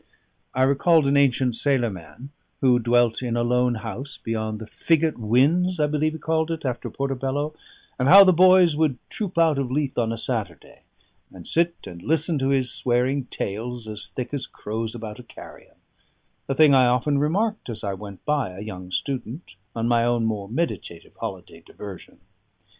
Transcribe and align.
I 0.55 0.63
recalled 0.63 1.05
an 1.05 1.15
ancient 1.15 1.53
sailor 1.55 1.91
man 1.91 2.31
who 2.59 2.79
dwelt 2.79 3.21
in 3.21 3.37
a 3.37 3.43
lone 3.43 3.75
house 3.75 4.17
beyond 4.17 4.57
the 4.57 4.65
Figgate 4.65 5.19
Whins 5.19 5.79
(I 5.79 5.85
believe, 5.85 6.13
he 6.13 6.17
called 6.17 6.49
it 6.49 6.65
after 6.65 6.89
Portobello), 6.89 7.53
and 7.99 8.07
how 8.07 8.23
the 8.23 8.33
boys 8.33 8.75
would 8.75 8.97
troop 9.11 9.37
out 9.37 9.59
of 9.59 9.69
Leith 9.69 9.99
on 9.99 10.11
a 10.11 10.17
Saturday, 10.17 10.85
and 11.31 11.47
sit 11.47 11.75
and 11.85 12.01
listen 12.01 12.39
to 12.39 12.49
his 12.49 12.73
swearing 12.73 13.25
tales, 13.25 13.87
as 13.87 14.07
thick 14.07 14.33
as 14.33 14.47
crows 14.47 14.95
about 14.95 15.19
a 15.19 15.23
carrion: 15.23 15.75
a 16.49 16.55
thing 16.55 16.73
I 16.73 16.87
often 16.87 17.19
remarked 17.19 17.69
as 17.69 17.83
I 17.83 17.93
went 17.93 18.25
by, 18.25 18.53
a 18.57 18.61
young 18.61 18.89
student, 18.91 19.55
on 19.75 19.87
my 19.87 20.03
own 20.03 20.25
more 20.25 20.49
meditative 20.49 21.15
holiday 21.17 21.61
diversion. 21.63 22.21